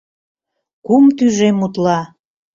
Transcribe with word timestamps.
—Кум 0.85 1.05
тӱжем 1.17 1.57
утла. 1.65 1.99